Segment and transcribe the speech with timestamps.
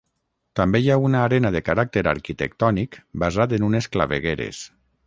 [0.59, 4.69] També hi ha una arena de caràcter arquitectònic basat en unes clavegueres.